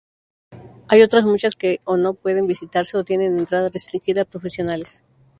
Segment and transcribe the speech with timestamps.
[0.87, 5.03] Hay otras muchas que o no pueden visitarse, o tienen entrada restringida a profesionales.